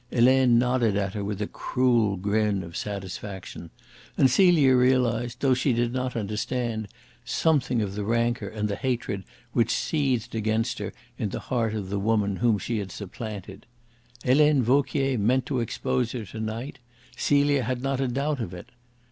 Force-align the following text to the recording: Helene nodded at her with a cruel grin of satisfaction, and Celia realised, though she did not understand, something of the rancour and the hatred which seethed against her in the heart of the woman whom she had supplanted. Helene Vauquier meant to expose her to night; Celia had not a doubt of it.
Helene 0.11 0.57
nodded 0.57 0.97
at 0.97 1.13
her 1.13 1.23
with 1.23 1.39
a 1.43 1.47
cruel 1.47 2.17
grin 2.17 2.63
of 2.63 2.75
satisfaction, 2.75 3.69
and 4.17 4.31
Celia 4.31 4.75
realised, 4.75 5.41
though 5.41 5.53
she 5.53 5.73
did 5.73 5.93
not 5.93 6.15
understand, 6.15 6.87
something 7.23 7.83
of 7.83 7.93
the 7.93 8.03
rancour 8.03 8.47
and 8.47 8.67
the 8.67 8.77
hatred 8.77 9.23
which 9.53 9.69
seethed 9.69 10.33
against 10.33 10.79
her 10.79 10.91
in 11.19 11.29
the 11.29 11.39
heart 11.39 11.75
of 11.75 11.91
the 11.91 11.99
woman 11.99 12.37
whom 12.37 12.57
she 12.57 12.79
had 12.79 12.91
supplanted. 12.91 13.67
Helene 14.23 14.63
Vauquier 14.63 15.19
meant 15.19 15.45
to 15.45 15.59
expose 15.59 16.13
her 16.13 16.25
to 16.25 16.39
night; 16.39 16.79
Celia 17.15 17.61
had 17.61 17.83
not 17.83 18.01
a 18.01 18.07
doubt 18.07 18.39
of 18.39 18.55
it. 18.55 18.71